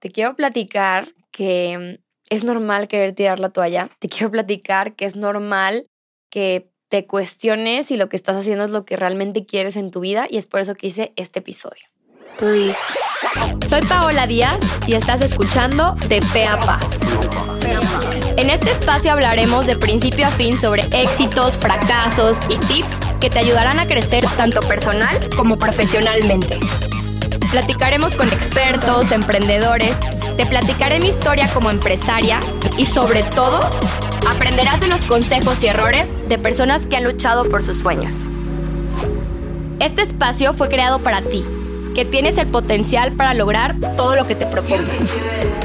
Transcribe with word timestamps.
te 0.00 0.10
quiero 0.10 0.34
platicar 0.34 1.14
que 1.30 2.00
es 2.28 2.44
normal 2.44 2.88
querer 2.88 3.14
tirar 3.14 3.38
la 3.38 3.50
toalla. 3.50 3.90
Te 3.98 4.08
quiero 4.08 4.30
platicar 4.30 4.96
que 4.96 5.04
es 5.04 5.14
normal 5.14 5.86
que 6.30 6.70
te 6.88 7.06
cuestiones 7.06 7.86
si 7.86 7.96
lo 7.96 8.08
que 8.08 8.16
estás 8.16 8.36
haciendo 8.36 8.64
es 8.64 8.70
lo 8.70 8.84
que 8.84 8.96
realmente 8.96 9.46
quieres 9.46 9.76
en 9.76 9.90
tu 9.90 10.00
vida 10.00 10.26
y 10.28 10.38
es 10.38 10.46
por 10.46 10.60
eso 10.60 10.74
que 10.74 10.88
hice 10.88 11.12
este 11.16 11.38
episodio. 11.40 11.82
Soy 13.68 13.82
Paola 13.82 14.26
Díaz 14.26 14.58
y 14.86 14.94
estás 14.94 15.20
escuchando 15.20 15.94
De 16.08 16.22
Pe 16.32 16.46
a 16.46 16.58
Pa. 16.58 16.80
En 18.36 18.48
este 18.48 18.70
espacio 18.70 19.12
hablaremos 19.12 19.66
de 19.66 19.76
principio 19.76 20.26
a 20.26 20.30
fin 20.30 20.56
sobre 20.56 20.84
éxitos, 20.92 21.58
fracasos 21.58 22.38
y 22.48 22.56
tips 22.66 22.94
que 23.20 23.28
te 23.28 23.38
ayudarán 23.38 23.78
a 23.78 23.86
crecer 23.86 24.24
tanto 24.36 24.60
personal 24.60 25.16
como 25.36 25.58
profesionalmente. 25.58 26.58
Platicaremos 27.50 28.14
con 28.14 28.28
expertos, 28.28 29.10
emprendedores, 29.10 29.96
te 30.36 30.46
platicaré 30.46 31.00
mi 31.00 31.08
historia 31.08 31.48
como 31.52 31.70
empresaria 31.70 32.38
y 32.78 32.86
sobre 32.86 33.24
todo 33.24 33.58
aprenderás 34.30 34.78
de 34.78 34.86
los 34.86 35.02
consejos 35.02 35.60
y 35.64 35.66
errores 35.66 36.12
de 36.28 36.38
personas 36.38 36.86
que 36.86 36.96
han 36.96 37.02
luchado 37.02 37.42
por 37.50 37.64
sus 37.64 37.78
sueños. 37.78 38.14
Este 39.80 40.02
espacio 40.02 40.54
fue 40.54 40.68
creado 40.68 41.00
para 41.00 41.22
ti, 41.22 41.44
que 41.92 42.04
tienes 42.04 42.38
el 42.38 42.46
potencial 42.46 43.12
para 43.12 43.34
lograr 43.34 43.74
todo 43.96 44.14
lo 44.14 44.28
que 44.28 44.36
te 44.36 44.46
propongas. 44.46 45.00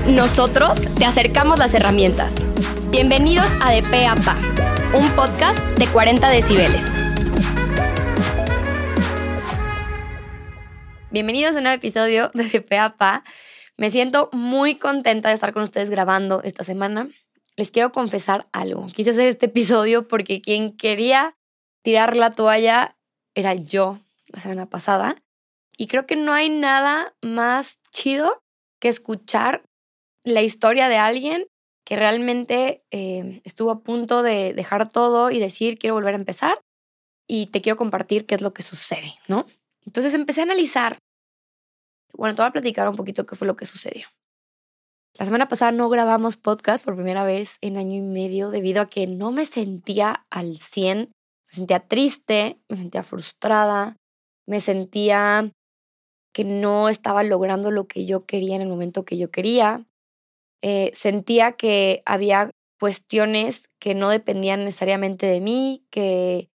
Nosotros 0.08 0.82
te 0.96 1.06
acercamos 1.06 1.60
las 1.60 1.76
herramientas. 1.76 2.34
Bienvenidos 2.90 3.48
a 3.62 3.70
De 3.70 3.84
Pa, 3.84 4.36
un 4.98 5.08
podcast 5.12 5.60
de 5.78 5.86
40 5.86 6.30
decibeles. 6.30 7.05
Bienvenidos 11.16 11.56
a 11.56 11.60
un 11.60 11.64
nuevo 11.64 11.78
episodio 11.78 12.30
de 12.34 12.62
Pa. 12.98 13.24
Me 13.78 13.90
siento 13.90 14.30
muy 14.34 14.76
contenta 14.76 15.30
de 15.30 15.36
estar 15.36 15.54
con 15.54 15.64
ustedes 15.64 15.90
grabando 15.90 16.44
esta 16.44 16.66
semana. 16.66 17.08
Les 17.56 17.72
quiero 17.72 17.94
confesar 17.94 18.50
algo. 18.52 18.88
Quise 18.88 19.12
hacer 19.12 19.30
este 19.30 19.46
episodio 19.46 20.10
porque 20.10 20.42
quien 20.42 20.76
quería 20.76 21.38
tirar 21.84 22.18
la 22.18 22.32
toalla 22.32 22.98
era 23.34 23.54
yo 23.54 23.98
la 24.28 24.42
semana 24.42 24.66
pasada. 24.66 25.24
Y 25.78 25.88
creo 25.88 26.06
que 26.06 26.18
no 26.18 26.34
hay 26.34 26.50
nada 26.50 27.16
más 27.22 27.80
chido 27.92 28.44
que 28.82 28.90
escuchar 28.90 29.64
la 30.26 30.42
historia 30.42 30.90
de 30.90 30.98
alguien 30.98 31.48
que 31.86 31.96
realmente 31.96 32.84
eh, 32.92 33.40
estuvo 33.46 33.72
a 33.72 33.80
punto 33.80 34.22
de 34.22 34.54
dejar 34.54 34.90
todo 34.90 35.32
y 35.32 35.40
decir 35.40 35.80
quiero 35.80 35.96
volver 35.96 36.16
a 36.16 36.18
empezar 36.18 36.60
y 37.26 37.46
te 37.46 37.62
quiero 37.62 37.78
compartir 37.78 38.26
qué 38.26 38.36
es 38.36 38.42
lo 38.42 38.54
que 38.54 38.64
sucede, 38.64 39.14
¿no? 39.30 39.46
Entonces 39.86 40.14
empecé 40.14 40.42
a 40.42 40.44
analizar 40.44 40.98
bueno, 42.18 42.36
te 42.36 42.42
voy 42.42 42.50
a 42.50 42.54
platicar 42.54 42.88
un 42.90 42.96
poquito 42.96 43.26
qué 43.26 43.36
fue 43.36 43.48
lo 43.48 43.56
que 43.56 43.66
sucedió. 43.66 44.08
La 45.18 45.26
semana 45.26 45.48
pasada 45.48 45.72
no 45.72 45.88
grabamos 45.88 46.36
podcast 46.36 46.84
por 46.84 46.96
primera 46.96 47.24
vez 47.24 47.58
en 47.62 47.78
año 47.78 47.96
y 47.96 48.02
medio 48.02 48.50
debido 48.50 48.82
a 48.82 48.88
que 48.88 49.08
no 49.08 49.32
me 49.32 49.46
sentía 49.46 50.26
al 50.30 50.58
100. 50.58 50.98
Me 51.00 51.54
sentía 51.54 51.80
triste, 51.80 52.60
me 52.68 52.76
sentía 52.76 53.02
frustrada, 53.02 53.96
me 54.46 54.60
sentía 54.60 55.52
que 56.34 56.44
no 56.44 56.90
estaba 56.90 57.24
logrando 57.24 57.72
lo 57.72 57.88
que 57.88 58.06
yo 58.06 58.26
quería 58.26 58.58
en 58.58 58.62
el 58.64 58.68
momento 58.68 59.06
que 59.06 59.18
yo 59.18 59.32
quería. 59.32 59.86
Eh, 60.62 60.92
sentía 60.94 61.54
que 61.54 62.04
había 62.06 62.52
cuestiones 62.78 63.70
que 63.80 63.96
no 63.96 64.10
dependían 64.10 64.66
necesariamente 64.66 65.28
de 65.28 65.40
mí, 65.40 65.86
que 65.92 66.50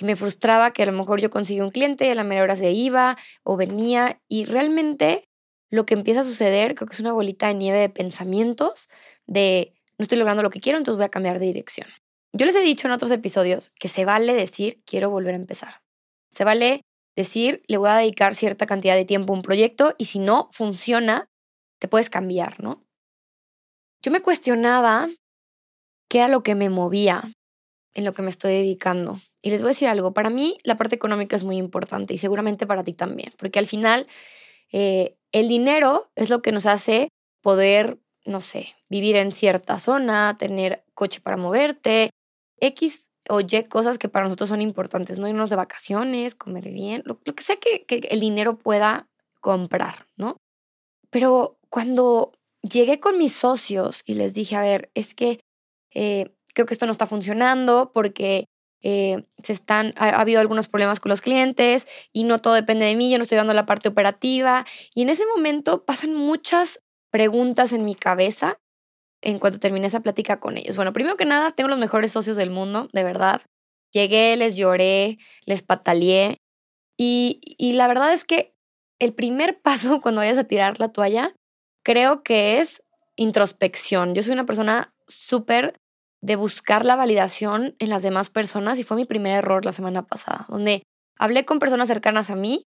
que 0.00 0.06
me 0.06 0.16
frustraba 0.16 0.72
que 0.72 0.82
a 0.82 0.86
lo 0.86 0.92
mejor 0.92 1.20
yo 1.20 1.28
conseguía 1.28 1.62
un 1.62 1.70
cliente 1.70 2.06
y 2.06 2.08
a 2.08 2.14
la 2.14 2.24
mera 2.24 2.42
hora 2.42 2.56
se 2.56 2.72
iba 2.72 3.18
o 3.42 3.58
venía 3.58 4.18
y 4.28 4.46
realmente 4.46 5.28
lo 5.70 5.84
que 5.84 5.92
empieza 5.92 6.20
a 6.20 6.24
suceder 6.24 6.74
creo 6.74 6.88
que 6.88 6.94
es 6.94 7.00
una 7.00 7.12
bolita 7.12 7.48
de 7.48 7.54
nieve 7.54 7.80
de 7.80 7.90
pensamientos 7.90 8.88
de 9.26 9.74
no 9.98 10.04
estoy 10.04 10.16
logrando 10.16 10.42
lo 10.42 10.48
que 10.48 10.62
quiero, 10.62 10.78
entonces 10.78 10.96
voy 10.96 11.04
a 11.04 11.10
cambiar 11.10 11.38
de 11.38 11.44
dirección. 11.44 11.86
Yo 12.32 12.46
les 12.46 12.54
he 12.54 12.60
dicho 12.60 12.88
en 12.88 12.94
otros 12.94 13.10
episodios 13.10 13.72
que 13.78 13.88
se 13.88 14.06
vale 14.06 14.32
decir 14.32 14.80
quiero 14.86 15.10
volver 15.10 15.34
a 15.34 15.36
empezar. 15.36 15.82
Se 16.30 16.44
vale 16.44 16.80
decir 17.14 17.62
le 17.68 17.76
voy 17.76 17.90
a 17.90 17.96
dedicar 17.96 18.34
cierta 18.34 18.64
cantidad 18.64 18.94
de 18.94 19.04
tiempo 19.04 19.34
a 19.34 19.36
un 19.36 19.42
proyecto 19.42 19.96
y 19.98 20.06
si 20.06 20.18
no 20.18 20.48
funciona, 20.50 21.28
te 21.78 21.88
puedes 21.88 22.08
cambiar, 22.08 22.58
¿no? 22.62 22.82
Yo 24.00 24.10
me 24.10 24.22
cuestionaba 24.22 25.10
qué 26.08 26.20
era 26.20 26.28
lo 26.28 26.42
que 26.42 26.54
me 26.54 26.70
movía 26.70 27.34
en 27.92 28.06
lo 28.06 28.14
que 28.14 28.22
me 28.22 28.30
estoy 28.30 28.54
dedicando. 28.54 29.20
Y 29.42 29.50
les 29.50 29.62
voy 29.62 29.68
a 29.68 29.70
decir 29.70 29.88
algo, 29.88 30.12
para 30.12 30.30
mí 30.30 30.58
la 30.64 30.76
parte 30.76 30.96
económica 30.96 31.36
es 31.36 31.44
muy 31.44 31.56
importante 31.56 32.12
y 32.12 32.18
seguramente 32.18 32.66
para 32.66 32.84
ti 32.84 32.92
también, 32.92 33.32
porque 33.38 33.58
al 33.58 33.66
final 33.66 34.06
eh, 34.70 35.16
el 35.32 35.48
dinero 35.48 36.10
es 36.14 36.30
lo 36.30 36.42
que 36.42 36.52
nos 36.52 36.66
hace 36.66 37.08
poder, 37.40 37.98
no 38.26 38.40
sé, 38.40 38.74
vivir 38.88 39.16
en 39.16 39.32
cierta 39.32 39.78
zona, 39.78 40.36
tener 40.38 40.84
coche 40.94 41.20
para 41.20 41.36
moverte, 41.36 42.10
X 42.58 43.10
o 43.28 43.40
Y 43.40 43.64
cosas 43.64 43.98
que 43.98 44.08
para 44.08 44.24
nosotros 44.24 44.50
son 44.50 44.60
importantes, 44.60 45.18
no 45.18 45.28
irnos 45.28 45.50
de 45.50 45.56
vacaciones, 45.56 46.34
comer 46.34 46.70
bien, 46.70 47.02
lo, 47.04 47.18
que 47.20 47.42
sea 47.42 47.56
que, 47.56 47.84
el 47.88 48.20
dinero 48.20 48.58
pueda 48.58 49.08
comprar, 49.40 50.06
¿no? 50.16 50.36
Pero 51.10 51.56
cuando 51.70 52.32
llegué 52.62 53.00
con 53.00 53.16
mis 53.16 53.34
socios 53.34 54.02
y 54.04 54.14
les 54.14 54.34
dije, 54.34 54.56
a 54.56 54.60
ver, 54.60 54.90
es 54.94 55.14
que 55.14 55.40
eh, 55.94 56.34
creo 56.54 56.66
que 56.66 56.74
esto 56.74 56.86
no 56.86 56.92
está 56.92 57.06
funcionando 57.06 57.90
porque 57.94 58.44
eh, 58.82 59.24
se 59.42 59.52
están, 59.52 59.92
ha, 59.96 60.20
habido 60.20 60.40
algunos 60.40 60.68
problemas 60.68 61.00
con 61.00 61.10
los 61.10 61.20
clientes 61.20 61.86
y 62.12 62.24
no 62.24 62.40
todo 62.40 62.54
depende 62.54 62.86
de 62.86 62.96
mí, 62.96 63.10
yo 63.10 63.18
no 63.18 63.22
estoy 63.22 63.36
dando 63.36 63.52
la 63.52 63.66
parte 63.66 63.88
operativa. 63.88 64.66
Y 64.94 65.02
en 65.02 65.10
ese 65.10 65.26
momento 65.26 65.84
pasan 65.84 66.14
muchas 66.14 66.80
preguntas 67.10 67.72
en 67.72 67.84
mi 67.84 67.94
cabeza 67.94 68.58
en 69.22 69.38
cuanto 69.38 69.58
terminé 69.58 69.86
esa 69.86 70.00
plática 70.00 70.40
con 70.40 70.56
ellos. 70.56 70.76
Bueno, 70.76 70.92
primero 70.92 71.16
que 71.16 71.26
nada, 71.26 71.52
tengo 71.52 71.68
los 71.68 71.78
mejores 71.78 72.12
socios 72.12 72.36
del 72.36 72.50
mundo, 72.50 72.88
de 72.92 73.04
verdad. 73.04 73.42
Llegué, 73.92 74.36
les 74.36 74.56
lloré, 74.56 75.18
les 75.44 75.62
pataleé. 75.62 76.38
Y, 76.96 77.40
y 77.58 77.74
la 77.74 77.88
verdad 77.88 78.12
es 78.12 78.24
que 78.24 78.54
el 78.98 79.12
primer 79.12 79.60
paso 79.62 80.00
cuando 80.00 80.20
vayas 80.20 80.38
a 80.38 80.44
tirar 80.44 80.80
la 80.80 80.88
toalla, 80.88 81.34
creo 81.82 82.22
que 82.22 82.60
es 82.60 82.82
introspección. 83.16 84.14
Yo 84.14 84.22
soy 84.22 84.32
una 84.32 84.46
persona 84.46 84.94
súper 85.06 85.79
de 86.22 86.36
buscar 86.36 86.84
la 86.84 86.96
validación 86.96 87.74
en 87.78 87.90
las 87.90 88.02
demás 88.02 88.30
personas 88.30 88.78
y 88.78 88.84
fue 88.84 88.96
mi 88.96 89.04
primer 89.04 89.36
error 89.36 89.64
la 89.64 89.72
semana 89.72 90.06
pasada, 90.06 90.46
donde 90.48 90.82
hablé 91.18 91.44
con 91.44 91.58
personas 91.58 91.88
cercanas 91.88 92.30
a 92.30 92.36
mí 92.36 92.64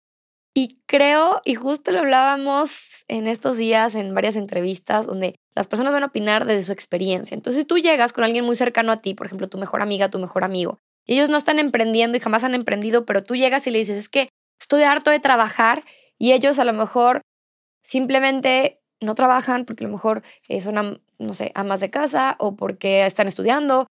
y 0.55 0.81
creo, 0.87 1.41
y 1.45 1.55
justo 1.55 1.91
lo 1.93 2.01
hablábamos 2.01 3.05
en 3.07 3.27
estos 3.27 3.57
días 3.57 3.95
en 3.95 4.15
varias 4.15 4.37
entrevistas, 4.37 5.07
donde 5.07 5.37
las 5.55 5.67
personas 5.67 5.93
van 5.93 6.03
a 6.03 6.07
opinar 6.07 6.47
desde 6.47 6.65
su 6.65 6.73
experiencia. 6.73 7.35
Entonces, 7.35 7.63
si 7.63 7.65
tú 7.65 7.79
llegas 7.79 8.13
con 8.13 8.25
alguien 8.25 8.45
muy 8.45 8.57
cercano 8.57 8.93
a 8.93 9.01
ti, 9.01 9.15
por 9.15 9.27
ejemplo, 9.27 9.49
tu 9.49 9.59
mejor 9.59 9.83
amiga, 9.83 10.11
tu 10.11 10.19
mejor 10.19 10.45
amigo, 10.45 10.79
y 11.07 11.15
ellos 11.15 11.31
no 11.31 11.37
están 11.37 11.59
emprendiendo 11.59 12.17
y 12.17 12.21
jamás 12.21 12.45
han 12.45 12.55
emprendido, 12.55 13.07
pero 13.07 13.23
tú 13.23 13.35
llegas 13.35 13.67
y 13.67 13.71
le 13.71 13.79
dices, 13.79 13.97
es 13.97 14.09
que 14.09 14.29
estoy 14.61 14.83
harto 14.83 15.11
de 15.11 15.21
trabajar 15.21 15.85
y 16.19 16.33
ellos 16.33 16.59
a 16.59 16.65
lo 16.65 16.73
mejor 16.73 17.23
simplemente 17.83 18.78
no 19.01 19.15
trabajan 19.15 19.65
porque 19.65 19.85
a 19.85 19.89
lo 19.89 19.93
mejor 19.95 20.23
eh, 20.49 20.61
son, 20.61 21.03
no 21.19 21.35
sé, 21.35 21.53
amas 21.55 21.81
de 21.81 21.91
casa 21.91 22.37
o 22.39 22.57
porque 22.57 23.07
están 23.07 23.29
estudiando. 23.29 23.87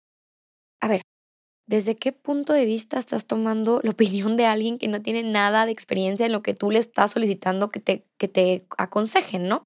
A 0.80 0.88
ver, 0.88 1.02
¿desde 1.66 1.96
qué 1.96 2.12
punto 2.12 2.52
de 2.52 2.64
vista 2.64 2.98
estás 2.98 3.26
tomando 3.26 3.80
la 3.82 3.90
opinión 3.92 4.36
de 4.36 4.46
alguien 4.46 4.78
que 4.78 4.88
no 4.88 5.02
tiene 5.02 5.22
nada 5.22 5.66
de 5.66 5.72
experiencia 5.72 6.26
en 6.26 6.32
lo 6.32 6.42
que 6.42 6.54
tú 6.54 6.70
le 6.70 6.78
estás 6.78 7.12
solicitando 7.12 7.70
que 7.70 7.80
te, 7.80 8.04
que 8.18 8.28
te 8.28 8.66
aconsejen, 8.78 9.48
no? 9.48 9.64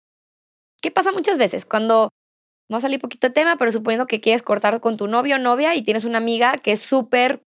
¿Qué 0.80 0.90
pasa 0.90 1.12
muchas 1.12 1.38
veces? 1.38 1.66
Cuando, 1.66 2.10
vamos 2.68 2.84
a 2.84 2.86
salir 2.86 3.00
poquito 3.00 3.28
de 3.28 3.34
tema, 3.34 3.56
pero 3.56 3.70
suponiendo 3.70 4.06
que 4.06 4.20
quieres 4.20 4.42
cortar 4.42 4.80
con 4.80 4.96
tu 4.96 5.08
novio 5.08 5.36
o 5.36 5.38
novia 5.38 5.74
y 5.74 5.82
tienes 5.82 6.04
una 6.04 6.18
amiga 6.18 6.54
que 6.56 6.72
es 6.72 6.80
súper 6.80 7.42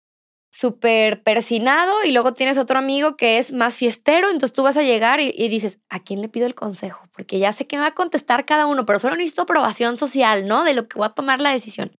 súper 0.50 1.22
persinado 1.22 2.04
y 2.04 2.12
luego 2.12 2.34
tienes 2.34 2.58
otro 2.58 2.78
amigo 2.78 3.16
que 3.16 3.38
es 3.38 3.52
más 3.52 3.76
fiestero, 3.76 4.28
entonces 4.28 4.52
tú 4.52 4.62
vas 4.62 4.76
a 4.76 4.82
llegar 4.82 5.20
y, 5.20 5.48
dices, 5.48 5.78
¿a 5.88 6.00
quién 6.00 6.20
le 6.20 6.28
pido 6.28 6.46
el 6.46 6.54
consejo? 6.54 7.06
Porque 7.12 7.38
ya 7.38 7.52
sé 7.52 7.66
que 7.66 7.76
me 7.76 7.82
va 7.82 7.88
a 7.88 7.94
contestar 7.94 8.44
cada 8.44 8.66
uno, 8.66 8.84
pero 8.84 8.98
solo 8.98 9.16
necesito 9.16 9.42
aprobación 9.42 9.96
social, 9.96 10.46
¿no? 10.46 10.64
De 10.64 10.74
lo 10.74 10.88
que 10.88 10.98
voy 10.98 11.06
a 11.06 11.14
tomar 11.14 11.40
la 11.40 11.52
decisión. 11.52 11.92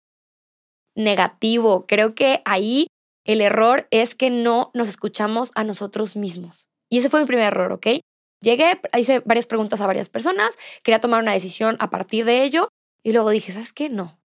Negativo, 0.97 1.87
creo 1.87 2.15
que 2.15 2.43
ahí 2.45 2.89
el 3.25 3.41
error 3.41 3.87
es 3.91 4.15
que 4.15 4.31
no 4.31 4.71
nos 4.75 4.89
escuchamos 4.89 5.53
a 5.55 5.63
nosotros 5.63 6.17
mismos. 6.17 6.69
Y 6.91 6.99
ese 6.99 7.09
fue 7.09 7.21
mi 7.21 7.27
primer 7.27 7.47
error, 7.47 7.73
¿ok? 7.73 7.87
Llegué, 8.43 8.81
hice 8.99 9.21
varias 9.21 9.47
preguntas 9.47 9.81
a 9.81 9.87
varias 9.87 10.09
personas, 10.09 10.57
quería 10.83 10.99
tomar 10.99 11.23
una 11.23 11.33
decisión 11.33 11.77
a 11.79 11.91
partir 11.91 12.25
de 12.25 12.43
ello 12.43 12.69
y 13.05 13.13
luego 13.13 13.31
dije, 13.31 13.53
¿sabes 13.53 13.73
qué? 13.73 13.89
No. 13.89 14.19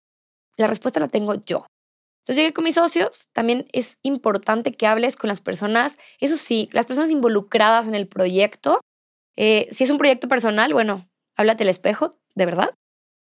La 0.57 0.67
respuesta 0.67 0.99
la 0.99 1.09
tengo 1.09 1.35
yo. 1.35 1.67
Entonces 2.25 2.41
llegué 2.41 2.53
con 2.53 2.63
mis 2.63 2.73
socios, 2.73 3.29
también 3.33 3.67
es 3.71 3.99
importante 4.01 4.73
que 4.73 4.87
hables 4.87 5.15
con 5.15 5.27
las 5.27 5.41
personas, 5.41 5.95
eso 6.19 6.37
sí, 6.37 6.69
las 6.71 6.87
personas 6.87 7.11
involucradas 7.11 7.87
en 7.87 7.93
el 7.93 8.07
proyecto. 8.07 8.81
Eh, 9.35 9.67
si 9.71 9.83
es 9.83 9.91
un 9.91 9.99
proyecto 9.99 10.27
personal, 10.27 10.73
bueno, 10.73 11.07
háblate 11.37 11.61
el 11.61 11.69
espejo, 11.69 12.17
de 12.33 12.47
verdad. 12.47 12.73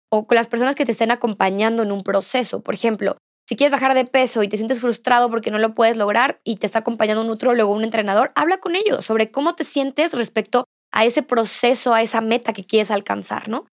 O 0.09 0.27
con 0.27 0.35
las 0.35 0.47
personas 0.47 0.75
que 0.75 0.85
te 0.85 0.91
estén 0.91 1.09
acompañando 1.09 1.83
en 1.83 1.93
un 1.93 2.03
proceso. 2.03 2.63
Por 2.63 2.73
ejemplo, 2.73 3.15
si 3.47 3.55
quieres 3.55 3.71
bajar 3.71 3.93
de 3.93 4.03
peso 4.03 4.43
y 4.43 4.49
te 4.49 4.57
sientes 4.57 4.81
frustrado 4.81 5.29
porque 5.29 5.51
no 5.51 5.57
lo 5.57 5.73
puedes 5.73 5.95
lograr 5.95 6.41
y 6.43 6.57
te 6.57 6.65
está 6.65 6.79
acompañando 6.79 7.21
un 7.21 7.27
nutrólogo 7.27 7.71
o 7.71 7.75
un 7.77 7.85
entrenador, 7.85 8.33
habla 8.35 8.57
con 8.57 8.75
ellos 8.75 9.05
sobre 9.05 9.31
cómo 9.31 9.55
te 9.55 9.63
sientes 9.63 10.11
respecto 10.11 10.65
a 10.91 11.05
ese 11.05 11.23
proceso, 11.23 11.93
a 11.93 12.01
esa 12.01 12.19
meta 12.19 12.51
que 12.51 12.65
quieres 12.65 12.91
alcanzar, 12.91 13.47
¿no? 13.47 13.67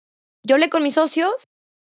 Yo 0.44 0.56
hablé 0.56 0.68
con 0.68 0.82
mis 0.82 0.94
socios, 0.94 1.44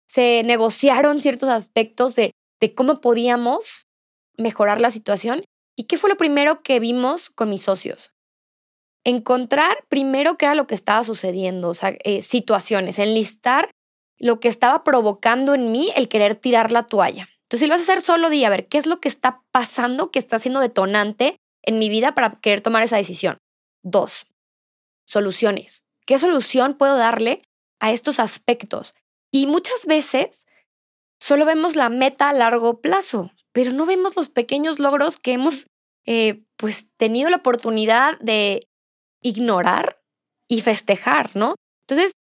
se 0.08 0.42
negociaron 0.44 1.20
ciertos 1.20 1.48
aspectos 1.48 2.14
de, 2.14 2.30
de 2.60 2.74
cómo 2.74 3.00
podíamos 3.00 3.86
mejorar 4.36 4.80
la 4.80 4.90
situación. 4.90 5.44
¿Y 5.76 5.84
qué 5.84 5.98
fue 5.98 6.10
lo 6.10 6.16
primero 6.16 6.62
que 6.62 6.80
vimos 6.80 7.30
con 7.30 7.50
mis 7.50 7.62
socios? 7.62 8.12
Encontrar 9.04 9.84
primero 9.88 10.36
qué 10.36 10.46
era 10.46 10.54
lo 10.54 10.66
que 10.66 10.74
estaba 10.74 11.04
sucediendo, 11.04 11.68
o 11.68 11.74
sea, 11.74 11.94
eh, 12.04 12.22
situaciones, 12.22 12.98
enlistar 12.98 13.70
lo 14.18 14.40
que 14.40 14.48
estaba 14.48 14.82
provocando 14.82 15.54
en 15.54 15.70
mí 15.70 15.92
el 15.94 16.08
querer 16.08 16.34
tirar 16.34 16.72
la 16.72 16.86
toalla. 16.86 17.28
Entonces, 17.42 17.60
si 17.60 17.66
lo 17.66 17.74
vas 17.74 17.80
a 17.80 17.92
hacer 17.92 18.02
solo, 18.02 18.30
di 18.30 18.44
a 18.44 18.50
ver 18.50 18.66
qué 18.66 18.78
es 18.78 18.86
lo 18.86 19.00
que 19.00 19.08
está 19.08 19.42
pasando, 19.52 20.10
que 20.10 20.18
está 20.18 20.38
siendo 20.38 20.60
detonante 20.60 21.36
en 21.62 21.78
mi 21.78 21.88
vida 21.88 22.14
para 22.14 22.32
querer 22.32 22.60
tomar 22.60 22.82
esa 22.82 22.96
decisión. 22.96 23.38
Dos, 23.82 24.26
soluciones. 25.04 25.84
¿Qué 26.06 26.18
solución 26.18 26.74
puedo 26.74 26.96
darle 26.96 27.42
a 27.78 27.92
estos 27.92 28.18
aspectos? 28.18 28.94
Y 29.30 29.46
muchas 29.46 29.86
veces 29.86 30.46
solo 31.20 31.44
vemos 31.44 31.76
la 31.76 31.88
meta 31.88 32.28
a 32.28 32.32
largo 32.32 32.80
plazo, 32.80 33.32
pero 33.52 33.72
no 33.72 33.86
vemos 33.86 34.16
los 34.16 34.28
pequeños 34.28 34.78
logros 34.78 35.16
que 35.16 35.32
hemos 35.32 35.66
eh, 36.06 36.44
pues 36.56 36.86
tenido 36.96 37.30
la 37.30 37.38
oportunidad 37.38 38.18
de 38.20 38.68
ignorar 39.22 40.00
y 40.48 40.60
festejar, 40.60 41.34
¿no? 41.34 41.56
Entonces, 41.88 42.12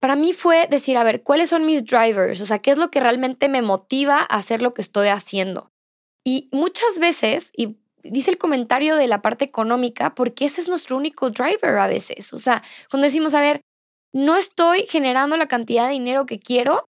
para 0.00 0.16
mí 0.16 0.32
fue 0.32 0.66
decir, 0.68 0.96
a 0.96 1.04
ver, 1.04 1.22
¿cuáles 1.22 1.50
son 1.50 1.66
mis 1.66 1.84
drivers? 1.84 2.40
O 2.40 2.46
sea, 2.46 2.60
¿qué 2.60 2.70
es 2.70 2.78
lo 2.78 2.90
que 2.90 3.00
realmente 3.00 3.48
me 3.48 3.62
motiva 3.62 4.20
a 4.20 4.36
hacer 4.36 4.62
lo 4.62 4.72
que 4.72 4.82
estoy 4.82 5.08
haciendo? 5.08 5.70
Y 6.24 6.48
muchas 6.52 6.98
veces, 6.98 7.50
y 7.56 7.76
dice 8.02 8.30
el 8.30 8.38
comentario 8.38 8.96
de 8.96 9.06
la 9.06 9.22
parte 9.22 9.44
económica, 9.44 10.14
porque 10.14 10.46
ese 10.46 10.60
es 10.60 10.68
nuestro 10.68 10.96
único 10.96 11.30
driver 11.30 11.78
a 11.78 11.86
veces. 11.86 12.32
O 12.32 12.38
sea, 12.38 12.62
cuando 12.90 13.06
decimos, 13.06 13.34
a 13.34 13.40
ver, 13.40 13.60
no 14.12 14.36
estoy 14.36 14.86
generando 14.86 15.36
la 15.36 15.48
cantidad 15.48 15.86
de 15.86 15.92
dinero 15.92 16.26
que 16.26 16.40
quiero, 16.40 16.84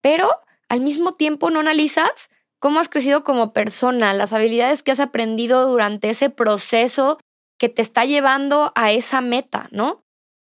pero 0.00 0.30
al 0.72 0.80
mismo 0.80 1.12
tiempo 1.12 1.50
no 1.50 1.60
analizas 1.60 2.30
cómo 2.58 2.80
has 2.80 2.88
crecido 2.88 3.24
como 3.24 3.52
persona, 3.52 4.14
las 4.14 4.32
habilidades 4.32 4.82
que 4.82 4.90
has 4.90 5.00
aprendido 5.00 5.68
durante 5.68 6.08
ese 6.08 6.30
proceso 6.30 7.18
que 7.58 7.68
te 7.68 7.82
está 7.82 8.06
llevando 8.06 8.72
a 8.74 8.90
esa 8.90 9.20
meta, 9.20 9.68
¿no? 9.70 10.02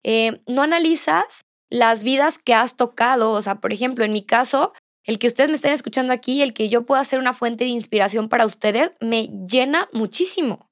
Eh, 0.05 0.43
no 0.47 0.61
analizas 0.61 1.47
las 1.71 2.05
vidas 2.05 2.39
que 2.39 2.53
has 2.53 2.77
tocado, 2.77 3.31
o 3.31 3.41
sea, 3.41 3.63
por 3.63 3.73
ejemplo, 3.73 4.05
en 4.05 4.13
mi 4.13 4.23
caso, 4.23 4.75
el 5.05 5.19
que 5.19 5.27
ustedes 5.27 5.49
me 5.49 5.57
estén 5.57 5.73
escuchando 5.73 6.13
aquí, 6.13 6.43
el 6.43 6.53
que 6.53 6.69
yo 6.69 6.85
pueda 6.85 7.03
ser 7.05 7.19
una 7.19 7.33
fuente 7.33 7.65
de 7.65 7.71
inspiración 7.71 8.29
para 8.29 8.45
ustedes, 8.45 8.93
me 9.01 9.31
llena 9.49 9.89
muchísimo. 9.95 10.69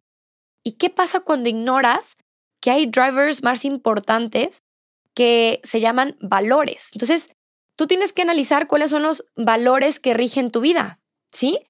¿Y 0.62 0.73
qué 0.73 0.91
pasa 0.91 1.21
cuando 1.21 1.49
ignoras 1.49 2.19
que 2.61 2.71
hay 2.71 2.85
drivers 2.85 3.43
más 3.43 3.65
importantes 3.65 4.59
que 5.15 5.62
se 5.65 5.81
llaman 5.81 6.19
valores? 6.21 6.91
Entonces, 6.93 7.31
tú 7.78 7.86
tienes 7.86 8.12
que 8.12 8.22
analizar 8.22 8.66
cuáles 8.66 8.90
son 8.90 9.04
los 9.04 9.25
valores 9.36 10.00
que 10.00 10.12
rigen 10.12 10.50
tu 10.50 10.60
vida, 10.60 10.98
¿sí? 11.32 11.60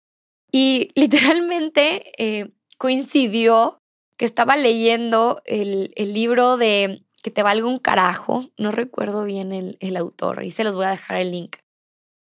Y 0.51 0.91
literalmente 0.97 2.13
eh, 2.17 2.51
coincidió 2.79 3.79
que 4.17 4.25
estaba 4.25 4.57
leyendo 4.57 5.43
el, 5.45 5.93
el, 5.95 6.13
libro 6.13 6.57
de 6.57 7.05
Que 7.23 7.31
te 7.31 7.45
valga 7.45 7.69
un 7.69 7.79
carajo, 7.79 8.51
no 8.57 8.73
recuerdo 8.73 9.23
bien 9.25 9.53
el, 9.53 9.77
el 9.81 9.97
autor, 9.97 10.43
y 10.43 10.51
se 10.51 10.65
los 10.65 10.75
voy 10.75 10.87
a 10.87 10.91
dejar 10.91 11.19
el 11.19 11.31
link. 11.31 11.57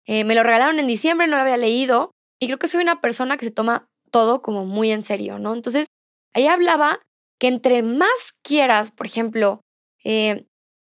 Eh, 0.06 0.25
me 0.25 0.35
lo 0.35 0.44
regalaron 0.44 0.77
en 0.77 0.88
diciembre, 0.88 1.27
no 1.27 1.38
lo 1.38 1.44
había 1.44 1.57
leído 1.57 2.12
y 2.39 2.47
creo 2.47 2.59
que 2.59 2.68
soy 2.68 2.81
una 2.81 3.01
persona 3.01 3.38
que 3.38 3.45
se 3.45 3.51
toma 3.51 3.88
todo 4.12 4.41
como 4.41 4.65
muy 4.65 4.91
en 4.91 5.03
serio, 5.03 5.39
¿no? 5.39 5.53
Entonces, 5.53 5.88
ahí 6.33 6.47
hablaba 6.47 7.00
que 7.39 7.47
entre 7.47 7.83
más 7.83 8.33
quieras, 8.44 8.91
por 8.91 9.06
ejemplo, 9.06 9.62
eh, 10.03 10.45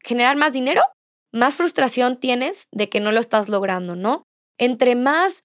generar 0.03 0.38
más 0.38 0.53
dinero, 0.53 0.81
más 1.31 1.57
frustración 1.57 2.18
tienes 2.18 2.68
de 2.72 2.89
que 2.89 3.00
no 3.00 3.12
lo 3.12 3.19
estás 3.19 3.50
logrando, 3.50 3.95
¿no? 3.95 4.24
Entre 4.57 4.95
más, 4.95 5.44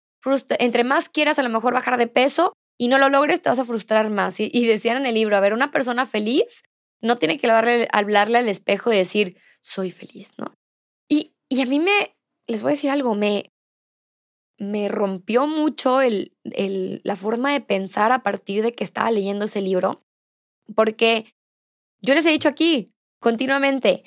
entre 0.59 0.85
más 0.85 1.09
quieras 1.09 1.39
a 1.39 1.43
lo 1.43 1.49
mejor 1.49 1.75
bajar 1.75 1.99
de 1.99 2.09
peso 2.09 2.53
y 2.79 2.89
no 2.89 2.99
lo 2.99 3.09
logres, 3.09 3.41
te 3.41 3.49
vas 3.49 3.59
a 3.59 3.65
frustrar 3.65 4.11
más. 4.11 4.41
Y, 4.41 4.51
y 4.53 4.67
decían 4.67 4.99
en 4.99 5.07
el 5.07 5.15
libro, 5.15 5.37
a 5.37 5.41
ver, 5.41 5.55
una 5.55 5.71
persona 5.71 6.07
feliz 6.07 6.63
no 7.01 7.17
tiene 7.17 7.39
que 7.39 7.47
hablarle, 7.47 7.89
hablarle 7.93 8.39
al 8.39 8.49
espejo 8.49 8.93
y 8.93 8.97
decir, 8.97 9.39
soy 9.61 9.91
feliz, 9.91 10.33
¿no? 10.39 10.55
Y, 11.09 11.33
y 11.49 11.63
a 11.63 11.67
mí 11.67 11.81
me, 11.81 12.15
les 12.47 12.63
voy 12.63 12.71
a 12.71 12.75
decir 12.75 12.91
algo, 12.91 13.15
me, 13.15 13.53
me 14.59 14.89
rompió 14.89 15.47
mucho 15.47 16.01
el, 16.01 16.33
el, 16.45 17.01
la 17.05 17.17
forma 17.17 17.53
de 17.53 17.61
pensar 17.61 18.13
a 18.13 18.23
partir 18.23 18.63
de 18.63 18.75
que 18.75 18.85
estaba 18.85 19.11
leyendo 19.11 19.45
ese 19.45 19.61
libro, 19.61 20.03
porque 20.75 21.33
yo 22.01 22.15
les 22.15 22.27
he 22.27 22.31
dicho 22.31 22.49
aquí 22.49 22.93
continuamente, 23.21 24.05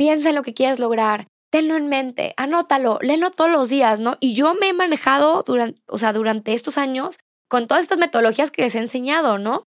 piensa 0.00 0.30
en 0.30 0.34
lo 0.34 0.42
que 0.42 0.54
quieres 0.54 0.78
lograr, 0.78 1.26
tenlo 1.52 1.76
en 1.76 1.88
mente, 1.88 2.32
anótalo, 2.38 2.98
léelo 3.02 3.30
todos 3.30 3.50
los 3.50 3.68
días, 3.68 4.00
¿no? 4.00 4.16
Y 4.18 4.32
yo 4.32 4.54
me 4.54 4.68
he 4.68 4.72
manejado 4.72 5.42
durante, 5.42 5.78
o 5.86 5.98
sea, 5.98 6.14
durante 6.14 6.54
estos 6.54 6.78
años 6.78 7.18
con 7.50 7.66
todas 7.66 7.82
estas 7.82 7.98
metodologías 7.98 8.50
que 8.50 8.62
les 8.62 8.74
he 8.74 8.78
enseñado, 8.78 9.36
¿no? 9.36 9.64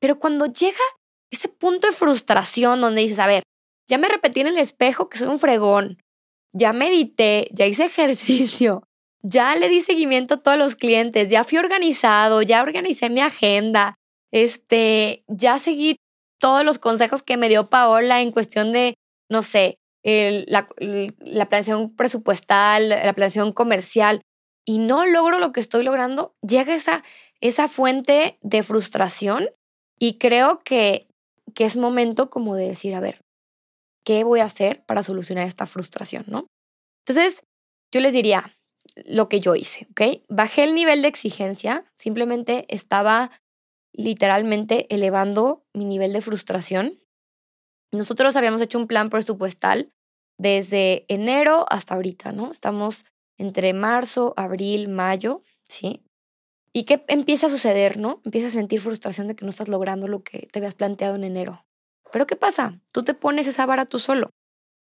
Pero 0.00 0.18
cuando 0.18 0.46
llega 0.46 0.78
ese 1.30 1.48
punto 1.48 1.88
de 1.88 1.92
frustración 1.92 2.80
donde 2.80 3.02
dices, 3.02 3.18
a 3.18 3.26
ver, 3.26 3.42
ya 3.86 3.98
me 3.98 4.08
repetí 4.08 4.40
en 4.40 4.46
el 4.46 4.56
espejo 4.56 5.10
que 5.10 5.18
soy 5.18 5.28
un 5.28 5.38
fregón, 5.38 5.98
ya 6.54 6.72
medité, 6.72 7.50
ya 7.52 7.66
hice 7.66 7.84
ejercicio, 7.84 8.82
ya 9.22 9.56
le 9.56 9.68
di 9.68 9.82
seguimiento 9.82 10.34
a 10.36 10.42
todos 10.42 10.56
los 10.56 10.74
clientes, 10.74 11.28
ya 11.28 11.44
fui 11.44 11.58
organizado, 11.58 12.40
ya 12.40 12.62
organicé 12.62 13.10
mi 13.10 13.20
agenda, 13.20 13.94
este, 14.32 15.22
ya 15.28 15.58
seguí 15.58 15.96
todos 16.40 16.64
los 16.64 16.78
consejos 16.78 17.22
que 17.22 17.36
me 17.36 17.50
dio 17.50 17.68
Paola 17.68 18.22
en 18.22 18.32
cuestión 18.32 18.72
de, 18.72 18.94
no 19.28 19.42
sé, 19.42 19.78
la, 20.04 20.68
la 20.78 21.48
planeación 21.48 21.94
presupuestal, 21.96 22.88
la 22.88 23.12
planeación 23.12 23.52
comercial, 23.52 24.22
y 24.64 24.78
no 24.78 25.06
logro 25.06 25.38
lo 25.38 25.52
que 25.52 25.60
estoy 25.60 25.84
logrando, 25.84 26.34
llega 26.42 26.74
esa, 26.74 27.04
esa 27.40 27.68
fuente 27.68 28.38
de 28.42 28.62
frustración 28.62 29.48
y 29.98 30.18
creo 30.18 30.60
que, 30.64 31.08
que 31.54 31.64
es 31.64 31.76
momento 31.76 32.30
como 32.30 32.56
de 32.56 32.68
decir, 32.68 32.94
a 32.94 33.00
ver, 33.00 33.20
¿qué 34.04 34.24
voy 34.24 34.40
a 34.40 34.44
hacer 34.44 34.84
para 34.84 35.02
solucionar 35.02 35.46
esta 35.46 35.66
frustración, 35.66 36.24
no? 36.28 36.48
Entonces, 37.06 37.44
yo 37.92 38.00
les 38.00 38.12
diría 38.12 38.52
lo 39.04 39.28
que 39.28 39.40
yo 39.40 39.54
hice, 39.54 39.86
¿ok? 39.90 40.22
Bajé 40.28 40.64
el 40.64 40.74
nivel 40.74 41.02
de 41.02 41.08
exigencia, 41.08 41.84
simplemente 41.94 42.66
estaba 42.68 43.30
literalmente 43.92 44.92
elevando 44.94 45.64
mi 45.72 45.84
nivel 45.84 46.12
de 46.12 46.20
frustración. 46.20 47.00
Nosotros 47.96 48.36
habíamos 48.36 48.62
hecho 48.62 48.78
un 48.78 48.86
plan 48.86 49.10
presupuestal 49.10 49.90
desde 50.38 51.04
enero 51.08 51.66
hasta 51.68 51.94
ahorita, 51.94 52.32
¿no? 52.32 52.50
Estamos 52.50 53.04
entre 53.38 53.72
marzo, 53.72 54.34
abril, 54.36 54.88
mayo, 54.88 55.42
¿sí? 55.66 56.02
¿Y 56.72 56.84
qué 56.84 57.04
empieza 57.08 57.46
a 57.46 57.50
suceder, 57.50 57.96
no? 57.96 58.20
Empiezas 58.24 58.50
a 58.50 58.58
sentir 58.58 58.80
frustración 58.80 59.28
de 59.28 59.36
que 59.36 59.44
no 59.44 59.50
estás 59.50 59.68
logrando 59.68 60.08
lo 60.08 60.22
que 60.22 60.46
te 60.52 60.58
habías 60.58 60.74
planteado 60.74 61.14
en 61.14 61.24
enero. 61.24 61.64
Pero 62.12 62.26
¿qué 62.26 62.36
pasa? 62.36 62.80
Tú 62.92 63.02
te 63.02 63.14
pones 63.14 63.46
esa 63.46 63.66
vara 63.66 63.86
tú 63.86 63.98
solo. 63.98 64.30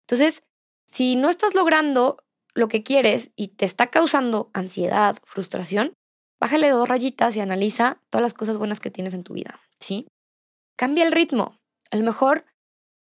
Entonces, 0.06 0.42
si 0.86 1.16
no 1.16 1.30
estás 1.30 1.54
logrando 1.54 2.18
lo 2.54 2.68
que 2.68 2.82
quieres 2.82 3.30
y 3.36 3.48
te 3.48 3.64
está 3.64 3.88
causando 3.88 4.50
ansiedad, 4.52 5.16
frustración, 5.24 5.94
bájale 6.40 6.68
dos 6.70 6.88
rayitas 6.88 7.36
y 7.36 7.40
analiza 7.40 8.00
todas 8.10 8.22
las 8.22 8.34
cosas 8.34 8.58
buenas 8.58 8.80
que 8.80 8.90
tienes 8.90 9.14
en 9.14 9.24
tu 9.24 9.34
vida, 9.34 9.60
¿sí? 9.80 10.06
Cambia 10.76 11.04
el 11.04 11.12
ritmo. 11.12 11.58
A 11.90 11.96
lo 11.96 12.04
mejor 12.04 12.44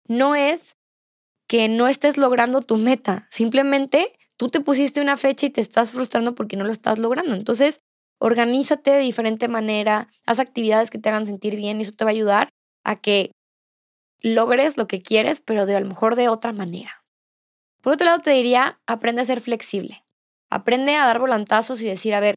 no 0.08 0.34
es 0.34 0.76
que 1.48 1.68
no 1.68 1.88
estés 1.88 2.18
logrando 2.18 2.60
tu 2.60 2.76
meta, 2.76 3.26
simplemente 3.30 4.18
tú 4.36 4.48
te 4.48 4.60
pusiste 4.60 5.00
una 5.00 5.16
fecha 5.16 5.46
y 5.46 5.50
te 5.50 5.60
estás 5.60 5.92
frustrando 5.92 6.34
porque 6.34 6.56
no 6.56 6.64
lo 6.64 6.72
estás 6.72 6.98
logrando. 6.98 7.34
Entonces, 7.34 7.80
organízate 8.20 8.90
de 8.90 8.98
diferente 8.98 9.48
manera, 9.48 10.08
haz 10.26 10.38
actividades 10.38 10.90
que 10.90 10.98
te 10.98 11.08
hagan 11.08 11.26
sentir 11.26 11.56
bien 11.56 11.78
y 11.78 11.82
eso 11.82 11.92
te 11.92 12.04
va 12.04 12.10
a 12.10 12.12
ayudar 12.12 12.48
a 12.84 12.96
que 12.96 13.32
logres 14.20 14.76
lo 14.76 14.88
que 14.88 15.00
quieres, 15.02 15.40
pero 15.40 15.66
de 15.66 15.76
a 15.76 15.80
lo 15.80 15.86
mejor 15.86 16.16
de 16.16 16.28
otra 16.28 16.52
manera. 16.52 17.04
Por 17.82 17.92
otro 17.92 18.06
lado, 18.06 18.20
te 18.20 18.30
diría, 18.30 18.80
aprende 18.86 19.22
a 19.22 19.26
ser 19.26 19.40
flexible. 19.40 20.04
Aprende 20.50 20.96
a 20.96 21.06
dar 21.06 21.18
volantazos 21.18 21.80
y 21.80 21.86
decir, 21.86 22.14
a 22.14 22.20
ver, 22.20 22.34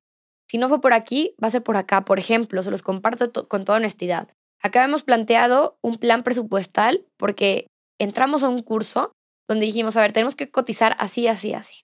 si 0.47 0.57
no 0.57 0.69
fue 0.69 0.81
por 0.81 0.93
aquí, 0.93 1.35
va 1.41 1.47
a 1.47 1.51
ser 1.51 1.63
por 1.63 1.77
acá. 1.77 2.05
Por 2.05 2.19
ejemplo, 2.19 2.61
se 2.61 2.71
los 2.71 2.83
comparto 2.83 3.47
con 3.47 3.65
toda 3.65 3.77
honestidad. 3.77 4.29
Acá 4.61 4.83
hemos 4.83 5.03
planteado 5.03 5.77
un 5.81 5.97
plan 5.97 6.23
presupuestal 6.23 7.05
porque 7.17 7.67
entramos 7.99 8.43
a 8.43 8.49
un 8.49 8.61
curso 8.61 9.13
donde 9.47 9.65
dijimos, 9.65 9.97
a 9.97 10.01
ver, 10.01 10.13
tenemos 10.13 10.35
que 10.35 10.49
cotizar 10.49 10.95
así, 10.99 11.27
así, 11.27 11.53
así. 11.53 11.83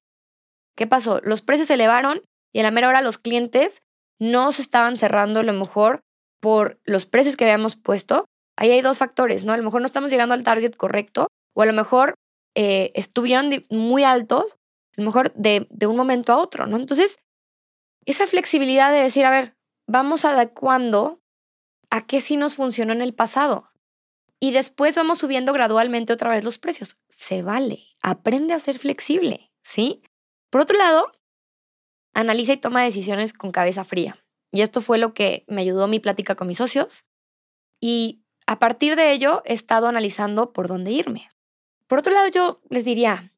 ¿Qué 0.75 0.87
pasó? 0.87 1.19
Los 1.23 1.41
precios 1.41 1.67
se 1.67 1.73
elevaron 1.73 2.21
y 2.53 2.59
a 2.59 2.63
la 2.63 2.71
mera 2.71 2.87
hora 2.87 3.01
los 3.01 3.17
clientes 3.17 3.81
no 4.19 4.51
se 4.51 4.61
estaban 4.61 4.97
cerrando 4.97 5.39
a 5.39 5.43
lo 5.43 5.53
mejor 5.53 6.01
por 6.39 6.79
los 6.85 7.05
precios 7.07 7.35
que 7.35 7.45
habíamos 7.45 7.75
puesto, 7.75 8.25
ahí 8.57 8.71
hay 8.71 8.81
dos 8.81 8.99
factores, 8.99 9.43
¿no? 9.43 9.53
A 9.53 9.57
lo 9.57 9.63
mejor 9.63 9.81
no 9.81 9.87
estamos 9.87 10.11
llegando 10.11 10.33
al 10.33 10.43
target 10.43 10.75
correcto 10.75 11.27
o 11.55 11.61
a 11.63 11.65
lo 11.65 11.73
mejor 11.73 12.15
eh, 12.55 12.91
estuvieron 12.95 13.49
muy 13.69 14.03
altos, 14.03 14.45
a 14.97 15.01
lo 15.01 15.05
mejor 15.05 15.33
de, 15.33 15.67
de 15.69 15.87
un 15.87 15.95
momento 15.95 16.33
a 16.33 16.37
otro, 16.37 16.67
¿no? 16.67 16.77
Entonces, 16.77 17.17
esa 18.05 18.27
flexibilidad 18.27 18.91
de 18.91 18.99
decir, 18.99 19.25
a 19.25 19.31
ver, 19.31 19.53
vamos 19.87 20.25
adecuando 20.25 21.19
a 21.89 22.05
qué 22.05 22.21
sí 22.21 22.37
nos 22.37 22.55
funcionó 22.55 22.93
en 22.93 23.01
el 23.01 23.13
pasado. 23.13 23.69
y 24.39 24.51
después 24.51 24.95
vamos 24.95 25.17
subiendo 25.17 25.51
gradualmente 25.51 26.13
otra 26.13 26.29
vez 26.29 26.43
los 26.43 26.59
precios. 26.59 26.97
Se 27.09 27.41
vale, 27.41 27.87
aprende 28.01 28.53
a 28.53 28.59
ser 28.59 28.77
flexible, 28.77 29.51
¿sí? 29.63 30.03
Por 30.51 30.61
otro 30.61 30.77
lado, 30.77 31.11
analiza 32.13 32.53
y 32.53 32.57
toma 32.57 32.83
decisiones 32.83 33.33
con 33.33 33.51
cabeza 33.51 33.83
fría. 33.83 34.23
Y 34.51 34.61
esto 34.61 34.81
fue 34.81 34.99
lo 34.99 35.13
que 35.13 35.43
me 35.47 35.61
ayudó 35.61 35.87
mi 35.87 35.99
plática 35.99 36.35
con 36.35 36.47
mis 36.47 36.59
socios. 36.59 37.05
Y 37.81 38.23
a 38.45 38.59
partir 38.59 38.95
de 38.95 39.11
ello 39.11 39.41
he 39.45 39.53
estado 39.53 39.87
analizando 39.87 40.53
por 40.53 40.67
dónde 40.67 40.91
irme. 40.91 41.29
Por 41.87 41.99
otro 41.99 42.13
lado, 42.13 42.27
yo 42.27 42.61
les 42.69 42.85
diría, 42.85 43.33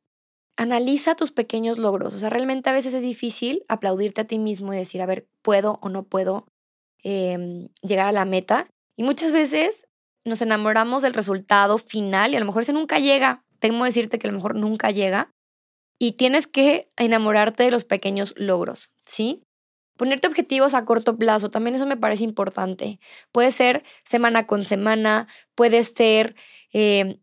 analiza 0.58 1.16
tus 1.16 1.32
pequeños 1.32 1.78
logros. 1.78 2.14
O 2.14 2.20
sea, 2.20 2.30
realmente 2.30 2.70
a 2.70 2.74
veces 2.74 2.94
es 2.94 3.02
difícil 3.02 3.64
aplaudirte 3.70 4.22
a 4.22 4.28
ti 4.28 4.38
mismo 4.38 4.74
y 4.74 4.78
decir, 4.78 5.02
a 5.02 5.06
ver, 5.06 5.28
puedo 5.42 5.80
o 5.82 5.90
no 5.90 6.04
puedo 6.04 6.48
em, 7.04 7.70
llegar 7.82 8.08
a 8.08 8.12
la 8.12 8.26
meta. 8.26 8.68
Y 8.96 9.04
muchas 9.04 9.32
veces 9.32 9.88
nos 10.26 10.42
enamoramos 10.42 11.02
del 11.02 11.14
resultado 11.14 11.78
final 11.78 12.34
y 12.34 12.36
a 12.36 12.40
lo 12.40 12.46
mejor 12.46 12.64
ese 12.64 12.74
nunca 12.74 13.00
llega. 13.00 13.44
Tengo 13.60 13.80
que 13.80 13.86
decirte 13.86 14.20
que 14.20 14.28
a 14.28 14.32
lo 14.32 14.38
mejor 14.38 14.56
nunca 14.56 14.92
llega. 14.92 15.34
Y 16.00 16.14
tienes 16.14 16.48
que 16.48 16.90
enamorarte 16.96 17.64
de 17.64 17.72
los 17.72 17.84
pequeños 17.84 18.34
logros, 18.38 18.94
¿sí? 19.06 19.44
Ponerte 19.98 20.28
objetivos 20.28 20.74
a 20.74 20.86
corto 20.86 21.18
plazo, 21.18 21.52
también 21.52 21.76
eso 21.76 21.86
me 21.86 21.98
parece 21.98 22.24
importante. 22.24 23.02
Puede 23.34 23.52
ser 23.52 23.84
semana 24.06 24.48
con 24.48 24.64
semana, 24.64 25.28
puede 25.56 25.84
ser 25.84 26.36
em, 26.72 27.20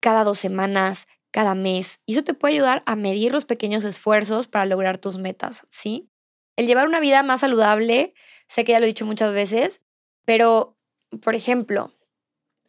cada 0.00 0.22
dos 0.22 0.38
semanas, 0.38 1.08
cada 1.32 1.56
mes. 1.56 1.98
Y 2.06 2.12
eso 2.12 2.22
te 2.22 2.34
puede 2.34 2.54
ayudar 2.54 2.84
a 2.86 2.94
medir 2.94 3.32
los 3.32 3.46
pequeños 3.46 3.82
esfuerzos 3.82 4.46
para 4.46 4.64
lograr 4.64 4.98
tus 4.98 5.18
metas, 5.18 5.66
¿sí? 5.70 6.08
El 6.56 6.66
llevar 6.66 6.86
una 6.86 7.00
vida 7.00 7.22
más 7.24 7.40
saludable, 7.40 8.14
sé 8.50 8.64
que 8.64 8.72
ya 8.72 8.80
lo 8.80 8.84
he 8.84 8.88
dicho 8.88 9.06
muchas 9.06 9.32
veces, 9.32 9.80
pero, 10.26 10.76
por 11.22 11.34
ejemplo, 11.34 11.92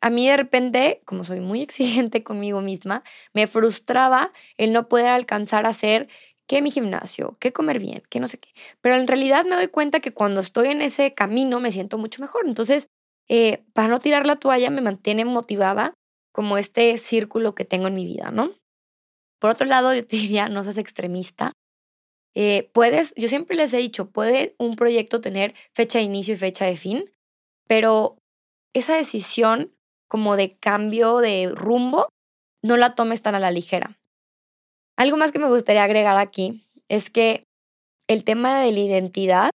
a 0.02 0.10
mí 0.10 0.28
de 0.28 0.38
repente, 0.38 1.02
como 1.06 1.24
soy 1.24 1.40
muy 1.40 1.62
exigente 1.64 2.24
conmigo 2.24 2.62
misma, 2.62 3.04
me 3.34 3.48
frustraba 3.48 4.32
el 4.58 4.74
no 4.74 4.88
poder 4.88 5.08
alcanzar 5.08 5.66
a 5.66 5.70
hacer 5.70 6.08
que 6.48 6.62
mi 6.62 6.72
gimnasio, 6.72 7.38
que 7.40 7.54
comer 7.54 7.80
bien, 7.80 8.04
que 8.10 8.20
no 8.20 8.28
sé 8.28 8.38
qué. 8.38 8.50
Pero 8.82 8.96
en 8.96 9.08
realidad 9.08 9.46
me 9.46 9.56
doy 9.56 9.68
cuenta 9.70 10.02
que 10.02 10.14
cuando 10.14 10.42
estoy 10.42 10.68
en 10.68 10.82
ese 10.82 11.14
camino 11.14 11.60
me 11.60 11.72
siento 11.72 11.98
mucho 11.98 12.22
mejor. 12.22 12.46
Entonces, 12.46 12.88
eh, 13.30 13.64
para 13.74 13.88
no 13.88 14.00
tirar 14.00 14.26
la 14.28 14.36
toalla, 14.36 14.70
me 14.70 14.82
mantiene 14.82 15.24
motivada 15.24 15.94
como 16.34 16.58
este 16.58 16.98
círculo 16.98 17.56
que 17.56 17.66
tengo 17.66 17.88
en 17.88 17.96
mi 17.96 18.06
vida, 18.06 18.32
¿no? 18.32 18.52
Por 19.40 19.52
otro 19.52 19.66
lado, 19.66 19.94
yo 19.94 20.06
te 20.06 20.18
diría, 20.18 20.50
no 20.50 20.64
seas 20.64 20.78
extremista. 20.78 21.54
Eh, 22.36 22.70
puedes, 22.74 23.14
yo 23.16 23.28
siempre 23.28 23.58
les 23.58 23.74
he 23.74 23.78
dicho, 23.78 24.10
puede 24.10 24.56
un 24.58 24.76
proyecto 24.76 25.22
tener 25.22 25.54
fecha 25.74 26.00
de 26.00 26.06
inicio 26.06 26.34
y 26.34 26.38
fecha 26.38 26.66
de 26.66 26.78
fin, 26.78 27.12
pero 27.68 28.18
esa 28.74 28.96
decisión 28.96 29.74
como 30.12 30.36
de 30.36 30.58
cambio 30.58 31.20
de 31.20 31.52
rumbo, 31.56 32.10
no 32.62 32.76
la 32.76 32.96
tomes 32.96 33.22
tan 33.22 33.34
a 33.34 33.40
la 33.40 33.50
ligera. 33.50 33.98
Algo 34.98 35.16
más 35.16 35.32
que 35.32 35.40
me 35.40 35.48
gustaría 35.48 35.86
agregar 35.86 36.18
aquí 36.18 36.68
es 36.90 37.10
que 37.10 37.46
el 38.10 38.26
tema 38.26 38.60
de 38.60 38.74
la 38.74 38.80
identidad, 38.80 39.52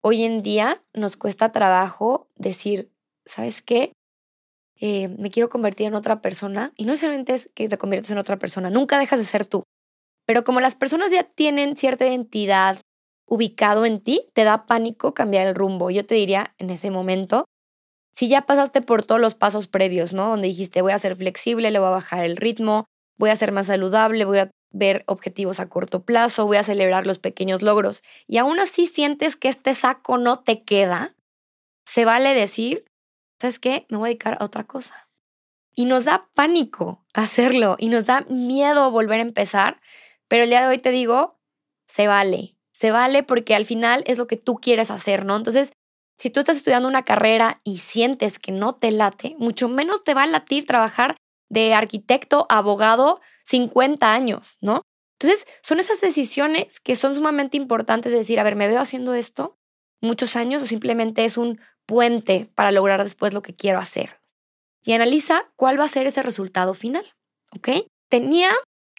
hoy 0.00 0.22
en 0.22 0.42
día 0.42 0.84
nos 0.94 1.16
cuesta 1.16 1.50
trabajo 1.50 2.28
decir, 2.36 2.92
¿sabes 3.26 3.60
qué? 3.60 3.92
Eh, 4.80 5.08
me 5.08 5.30
quiero 5.30 5.48
convertir 5.48 5.88
en 5.88 5.96
otra 5.96 6.22
persona 6.22 6.72
y 6.76 6.84
no 6.84 6.92
necesariamente 6.92 7.34
es 7.34 7.50
que 7.56 7.68
te 7.68 7.76
conviertes 7.76 8.12
en 8.12 8.18
otra 8.18 8.36
persona, 8.36 8.70
nunca 8.70 9.00
dejas 9.00 9.18
de 9.18 9.24
ser 9.24 9.46
tú. 9.46 9.64
Pero 10.28 10.44
como 10.44 10.60
las 10.60 10.74
personas 10.74 11.10
ya 11.10 11.24
tienen 11.24 11.74
cierta 11.78 12.06
identidad 12.06 12.78
ubicado 13.26 13.86
en 13.86 13.98
ti, 13.98 14.28
te 14.34 14.44
da 14.44 14.66
pánico 14.66 15.14
cambiar 15.14 15.46
el 15.46 15.54
rumbo. 15.54 15.90
Yo 15.90 16.04
te 16.04 16.16
diría 16.16 16.54
en 16.58 16.68
ese 16.68 16.90
momento, 16.90 17.46
si 18.14 18.28
ya 18.28 18.42
pasaste 18.42 18.82
por 18.82 19.02
todos 19.02 19.22
los 19.22 19.34
pasos 19.34 19.68
previos, 19.68 20.12
¿no? 20.12 20.28
Donde 20.28 20.48
dijiste, 20.48 20.82
voy 20.82 20.92
a 20.92 20.98
ser 20.98 21.16
flexible, 21.16 21.70
le 21.70 21.78
voy 21.78 21.88
a 21.88 21.92
bajar 21.92 22.26
el 22.26 22.36
ritmo, 22.36 22.84
voy 23.18 23.30
a 23.30 23.36
ser 23.36 23.52
más 23.52 23.68
saludable, 23.68 24.26
voy 24.26 24.40
a 24.40 24.50
ver 24.70 25.02
objetivos 25.06 25.60
a 25.60 25.70
corto 25.70 26.02
plazo, 26.04 26.44
voy 26.44 26.58
a 26.58 26.62
celebrar 26.62 27.06
los 27.06 27.18
pequeños 27.18 27.62
logros, 27.62 28.02
y 28.26 28.36
aún 28.36 28.60
así 28.60 28.86
sientes 28.86 29.34
que 29.34 29.48
este 29.48 29.74
saco 29.74 30.18
no 30.18 30.40
te 30.40 30.62
queda, 30.62 31.14
se 31.86 32.04
vale 32.04 32.34
decir, 32.34 32.84
¿sabes 33.40 33.58
qué? 33.58 33.86
Me 33.88 33.96
voy 33.96 34.08
a 34.08 34.10
dedicar 34.10 34.36
a 34.38 34.44
otra 34.44 34.64
cosa. 34.64 35.08
Y 35.74 35.86
nos 35.86 36.04
da 36.04 36.28
pánico 36.34 37.06
hacerlo 37.14 37.76
y 37.78 37.88
nos 37.88 38.04
da 38.04 38.26
miedo 38.28 38.90
volver 38.90 39.20
a 39.20 39.22
empezar, 39.22 39.80
pero 40.28 40.44
el 40.44 40.50
día 40.50 40.62
de 40.62 40.68
hoy 40.68 40.78
te 40.78 40.90
digo, 40.90 41.38
se 41.88 42.06
vale, 42.06 42.56
se 42.72 42.90
vale 42.90 43.22
porque 43.22 43.54
al 43.54 43.66
final 43.66 44.04
es 44.06 44.18
lo 44.18 44.26
que 44.26 44.36
tú 44.36 44.56
quieres 44.56 44.90
hacer, 44.90 45.24
¿no? 45.24 45.36
Entonces, 45.36 45.72
si 46.18 46.30
tú 46.30 46.40
estás 46.40 46.56
estudiando 46.56 46.88
una 46.88 47.04
carrera 47.04 47.60
y 47.64 47.78
sientes 47.78 48.38
que 48.38 48.52
no 48.52 48.74
te 48.74 48.90
late, 48.90 49.34
mucho 49.38 49.68
menos 49.68 50.04
te 50.04 50.14
va 50.14 50.24
a 50.24 50.26
latir 50.26 50.66
trabajar 50.66 51.16
de 51.48 51.74
arquitecto, 51.74 52.46
abogado, 52.48 53.20
50 53.44 54.12
años, 54.12 54.58
¿no? 54.60 54.82
Entonces, 55.20 55.46
son 55.62 55.80
esas 55.80 56.00
decisiones 56.00 56.80
que 56.80 56.94
son 56.94 57.14
sumamente 57.14 57.56
importantes 57.56 58.12
de 58.12 58.18
decir, 58.18 58.38
a 58.38 58.44
ver, 58.44 58.54
¿me 58.56 58.68
veo 58.68 58.80
haciendo 58.80 59.14
esto 59.14 59.58
muchos 60.00 60.36
años 60.36 60.62
o 60.62 60.66
simplemente 60.66 61.24
es 61.24 61.36
un 61.36 61.60
puente 61.86 62.50
para 62.54 62.70
lograr 62.70 63.02
después 63.02 63.32
lo 63.32 63.42
que 63.42 63.54
quiero 63.54 63.78
hacer. 63.78 64.20
Y 64.82 64.92
analiza 64.92 65.50
cuál 65.56 65.80
va 65.80 65.84
a 65.84 65.88
ser 65.88 66.06
ese 66.06 66.22
resultado 66.22 66.74
final, 66.74 67.04
¿ok? 67.56 67.86
Tenía 68.08 68.50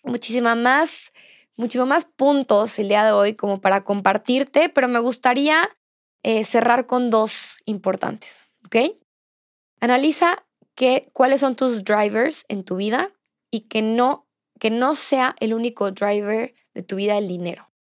muchísima 0.03 0.55
más, 0.55 1.11
muchísimo 1.57 1.85
más 1.85 2.05
puntos 2.05 2.77
el 2.79 2.89
día 2.89 3.05
de 3.05 3.11
hoy 3.11 3.35
como 3.35 3.61
para 3.61 3.83
compartirte, 3.83 4.69
pero 4.69 4.87
me 4.87 4.99
gustaría 4.99 5.69
eh, 6.23 6.43
cerrar 6.43 6.85
con 6.85 7.09
dos 7.09 7.55
importantes. 7.65 8.47
Analiza 9.79 10.45
qué, 10.75 11.09
cuáles 11.13 11.41
son 11.41 11.55
tus 11.55 11.83
drivers 11.83 12.45
en 12.49 12.63
tu 12.63 12.75
vida 12.75 13.11
y 13.51 13.61
que 13.61 13.81
no, 13.81 14.27
que 14.59 14.69
no 14.69 14.95
sea 14.95 15.35
el 15.39 15.53
único 15.53 15.91
driver 15.91 16.53
de 16.73 16.83
tu 16.83 16.97
vida 16.97 17.17
el 17.17 17.27
dinero. 17.27 17.71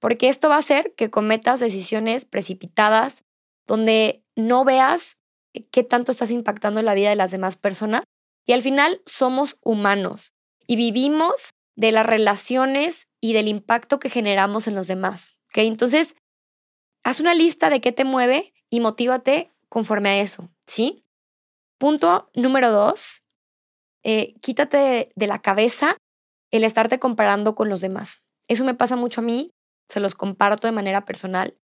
Porque 0.00 0.28
esto 0.28 0.48
va 0.48 0.56
a 0.56 0.60
hacer 0.60 0.94
que 0.96 1.10
cometas 1.10 1.60
decisiones 1.60 2.24
precipitadas 2.24 3.22
donde 3.66 4.24
no 4.34 4.64
veas 4.64 5.16
qué 5.70 5.84
tanto 5.84 6.12
estás 6.12 6.30
impactando 6.30 6.82
la 6.82 6.94
vida 6.94 7.10
de 7.10 7.16
las 7.16 7.30
demás 7.30 7.56
personas. 7.56 8.02
Y 8.46 8.52
al 8.52 8.62
final 8.62 9.00
somos 9.06 9.58
humanos 9.62 10.32
y 10.70 10.76
vivimos 10.76 11.50
de 11.74 11.90
las 11.90 12.06
relaciones 12.06 13.08
y 13.20 13.32
del 13.32 13.48
impacto 13.48 13.98
que 13.98 14.08
generamos 14.08 14.68
en 14.68 14.76
los 14.76 14.86
demás. 14.86 15.36
¿okay? 15.48 15.66
Entonces, 15.66 16.14
haz 17.02 17.18
una 17.18 17.34
lista 17.34 17.70
de 17.70 17.80
qué 17.80 17.90
te 17.90 18.04
mueve 18.04 18.54
y 18.70 18.78
motívate 18.78 19.50
conforme 19.68 20.10
a 20.10 20.20
eso, 20.20 20.48
¿sí? 20.66 21.04
Punto 21.76 22.30
número 22.34 22.70
dos, 22.70 23.22
eh, 24.04 24.34
quítate 24.42 25.10
de 25.16 25.26
la 25.26 25.40
cabeza 25.40 25.96
el 26.52 26.62
estarte 26.62 27.00
comparando 27.00 27.56
con 27.56 27.68
los 27.68 27.80
demás. 27.80 28.22
Eso 28.46 28.64
me 28.64 28.74
pasa 28.74 28.94
mucho 28.94 29.22
a 29.22 29.24
mí, 29.24 29.50
se 29.88 29.98
los 29.98 30.14
comparto 30.14 30.68
de 30.68 30.72
manera 30.72 31.04
personal 31.04 31.56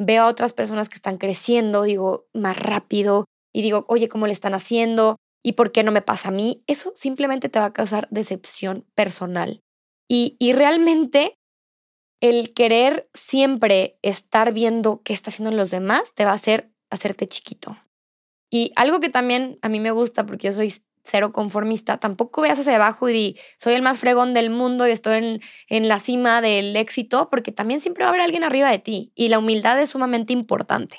veo 0.00 0.22
a 0.22 0.28
otras 0.28 0.54
personas 0.54 0.88
que 0.88 0.94
están 0.96 1.18
creciendo, 1.18 1.82
digo, 1.82 2.26
más 2.32 2.58
rápido 2.58 3.26
y 3.52 3.60
digo, 3.60 3.84
oye, 3.86 4.08
¿cómo 4.08 4.26
le 4.26 4.32
están 4.32 4.54
haciendo? 4.54 5.16
¿Y 5.42 5.52
por 5.52 5.72
qué 5.72 5.82
no 5.82 5.92
me 5.92 6.02
pasa 6.02 6.28
a 6.28 6.32
mí? 6.32 6.62
Eso 6.66 6.92
simplemente 6.94 7.48
te 7.48 7.58
va 7.58 7.66
a 7.66 7.72
causar 7.72 8.08
decepción 8.10 8.86
personal. 8.94 9.60
Y, 10.08 10.36
y 10.38 10.52
realmente 10.52 11.34
el 12.20 12.52
querer 12.52 13.08
siempre 13.14 13.98
estar 14.02 14.52
viendo 14.52 15.02
qué 15.02 15.12
está 15.12 15.30
haciendo 15.30 15.50
los 15.56 15.70
demás 15.70 16.12
te 16.14 16.24
va 16.24 16.32
a 16.32 16.34
hacer 16.34 16.70
hacerte 16.90 17.28
chiquito. 17.28 17.76
Y 18.50 18.72
algo 18.76 19.00
que 19.00 19.08
también 19.08 19.58
a 19.62 19.68
mí 19.68 19.80
me 19.80 19.92
gusta, 19.92 20.26
porque 20.26 20.48
yo 20.48 20.52
soy 20.52 20.74
cero 21.04 21.32
conformista, 21.32 21.98
tampoco 21.98 22.42
veas 22.42 22.58
hacia 22.58 22.76
abajo 22.76 23.08
y 23.08 23.12
di, 23.12 23.38
soy 23.58 23.74
el 23.74 23.82
más 23.82 23.98
fregón 23.98 24.34
del 24.34 24.50
mundo 24.50 24.86
y 24.86 24.90
estoy 24.90 25.16
en, 25.16 25.40
en, 25.68 25.88
la 25.88 25.98
cima 25.98 26.40
del 26.40 26.76
éxito, 26.76 27.30
porque 27.30 27.52
también 27.52 27.80
siempre 27.80 28.04
va 28.04 28.08
a 28.08 28.10
haber 28.10 28.22
alguien 28.22 28.44
arriba 28.44 28.70
de 28.70 28.78
ti 28.78 29.12
y 29.14 29.28
la 29.28 29.38
humildad 29.38 29.80
es 29.80 29.90
sumamente 29.90 30.32
importante. 30.32 30.98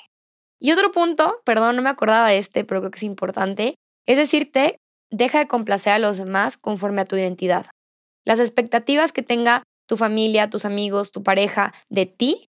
Y 0.60 0.72
otro 0.72 0.90
punto, 0.92 1.40
perdón, 1.44 1.76
no 1.76 1.82
me 1.82 1.90
acordaba 1.90 2.28
de 2.28 2.38
este, 2.38 2.64
pero 2.64 2.80
creo 2.80 2.90
que 2.90 2.98
es 2.98 3.02
importante, 3.02 3.74
es 4.06 4.16
decirte, 4.16 4.78
deja 5.10 5.38
de 5.38 5.48
complacer 5.48 5.92
a 5.92 5.98
los 5.98 6.16
demás 6.16 6.56
conforme 6.56 7.02
a 7.02 7.04
tu 7.04 7.16
identidad. 7.16 7.66
Las 8.24 8.40
expectativas 8.40 9.12
que 9.12 9.22
tenga 9.22 9.62
tu 9.86 9.96
familia, 9.96 10.50
tus 10.50 10.64
amigos, 10.64 11.12
tu 11.12 11.22
pareja 11.22 11.74
de 11.88 12.06
ti, 12.06 12.48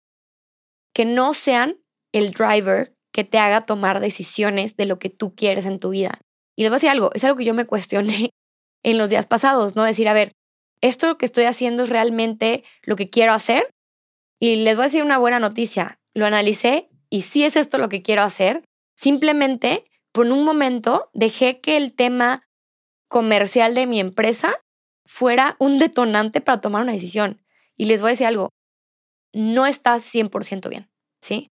que 0.94 1.04
no 1.04 1.34
sean 1.34 1.78
el 2.12 2.32
driver 2.32 2.94
que 3.12 3.24
te 3.24 3.38
haga 3.38 3.60
tomar 3.62 4.00
decisiones 4.00 4.76
de 4.76 4.86
lo 4.86 4.98
que 4.98 5.10
tú 5.10 5.34
quieres 5.34 5.66
en 5.66 5.78
tu 5.78 5.90
vida. 5.90 6.20
Y 6.56 6.62
les 6.62 6.70
voy 6.70 6.76
a 6.76 6.78
decir 6.78 6.90
algo, 6.90 7.10
es 7.14 7.24
algo 7.24 7.36
que 7.36 7.44
yo 7.44 7.54
me 7.54 7.66
cuestioné 7.66 8.30
en 8.82 8.98
los 8.98 9.10
días 9.10 9.26
pasados, 9.26 9.76
¿no? 9.76 9.84
Decir, 9.84 10.08
a 10.08 10.14
ver, 10.14 10.32
¿esto 10.80 11.18
que 11.18 11.26
estoy 11.26 11.44
haciendo 11.44 11.84
es 11.84 11.88
realmente 11.88 12.64
lo 12.84 12.96
que 12.96 13.10
quiero 13.10 13.32
hacer? 13.32 13.70
Y 14.40 14.56
les 14.56 14.76
voy 14.76 14.84
a 14.84 14.86
decir 14.86 15.04
una 15.04 15.18
buena 15.18 15.38
noticia, 15.38 15.98
lo 16.14 16.26
analicé 16.26 16.88
y 17.10 17.22
si 17.22 17.44
es 17.44 17.56
esto 17.56 17.78
lo 17.78 17.88
que 17.88 18.02
quiero 18.02 18.22
hacer. 18.22 18.64
Simplemente, 18.96 19.84
por 20.12 20.26
un 20.26 20.44
momento, 20.44 21.10
dejé 21.12 21.60
que 21.60 21.76
el 21.76 21.94
tema 21.94 22.46
comercial 23.08 23.74
de 23.74 23.86
mi 23.86 24.00
empresa 24.00 24.54
fuera 25.04 25.56
un 25.58 25.78
detonante 25.78 26.40
para 26.40 26.60
tomar 26.60 26.82
una 26.82 26.92
decisión. 26.92 27.42
Y 27.76 27.86
les 27.86 28.00
voy 28.00 28.08
a 28.08 28.12
decir 28.12 28.26
algo, 28.26 28.50
no 29.32 29.66
estás 29.66 30.02
100% 30.02 30.68
bien, 30.68 30.90
¿sí? 31.20 31.48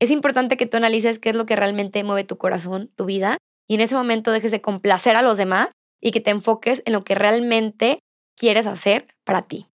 Es 0.00 0.10
importante 0.10 0.56
que 0.56 0.66
tú 0.66 0.76
analices 0.76 1.18
qué 1.18 1.30
es 1.30 1.36
lo 1.36 1.46
que 1.46 1.56
realmente 1.56 2.02
mueve 2.04 2.24
tu 2.24 2.36
corazón, 2.36 2.92
tu 2.96 3.04
vida, 3.04 3.38
y 3.68 3.76
en 3.76 3.80
ese 3.80 3.94
momento 3.94 4.32
dejes 4.32 4.50
de 4.50 4.60
complacer 4.60 5.16
a 5.16 5.22
los 5.22 5.38
demás 5.38 5.68
y 6.00 6.10
que 6.10 6.20
te 6.20 6.30
enfoques 6.30 6.82
en 6.84 6.92
lo 6.92 7.04
que 7.04 7.14
realmente 7.14 8.00
quieres 8.36 8.66
hacer 8.66 9.14
para 9.24 9.46
ti. 9.46 9.68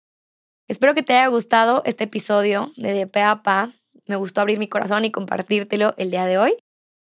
Espero 0.69 0.95
que 0.95 1.03
te 1.03 1.15
haya 1.15 1.29
gustado 1.29 1.83
este 1.85 2.05
episodio 2.05 2.73
de 2.77 2.93
De 2.93 3.07
Pe 3.07 3.23
a 3.23 3.43
Pa. 3.43 3.75
Me 4.07 4.17
gustó 4.17 4.41
abrir 4.41 4.59
mi 4.59 4.69
corazón 4.69 5.05
y 5.05 5.13
compartírtelo 5.13 5.95
el 5.97 6.11
día 6.11 6.27
de 6.27 6.39
hoy. 6.39 6.57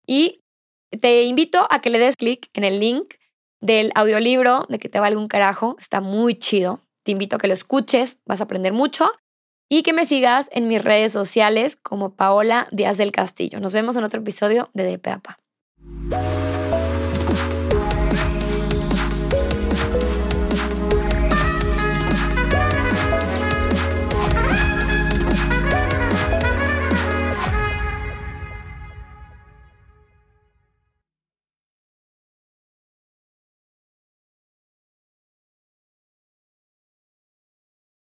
Y 0.07 0.41
te 0.91 1.23
invito 1.23 1.67
a 1.71 1.81
que 1.81 1.91
le 1.91 1.99
des 1.99 2.17
clic 2.17 2.49
en 2.55 2.65
el 2.65 2.81
link 2.81 3.15
del 3.61 3.93
audiolibro 3.95 4.67
de 4.69 4.79
que 4.79 4.89
te 4.89 5.01
vale 5.01 5.17
un 5.17 5.29
carajo. 5.29 5.77
Está 5.79 6.01
muy 6.01 6.35
chido. 6.35 6.81
Te 7.03 7.13
invito 7.13 7.37
a 7.37 7.39
que 7.39 7.49
lo 7.49 7.55
escuches, 7.55 8.19
vas 8.27 8.41
a 8.41 8.45
aprender 8.45 8.73
mucho. 8.73 9.11
Y 9.71 9.83
que 9.83 9.93
me 9.93 10.07
sigas 10.07 10.49
en 10.51 10.67
mis 10.67 10.83
redes 10.83 11.13
sociales 11.13 11.77
como 11.77 12.15
Paola 12.15 12.69
Díaz 12.73 12.97
del 12.97 13.13
Castillo. 13.13 13.61
Nos 13.61 13.75
vemos 13.75 13.97
en 13.97 14.05
otro 14.05 14.21
episodio 14.21 14.71
de 14.73 14.85
De 14.85 14.99
Pe 14.99 15.11
a 15.11 15.19
Pa. 15.19 15.39